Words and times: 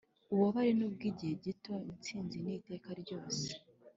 ububabare 0.31 0.71
ni 0.75 0.83
ubw'igihe 0.87 1.33
gito, 1.45 1.73
intsinzi 1.91 2.35
ni 2.39 2.49
iy'iteka 2.51 2.89
ryose 3.01 3.45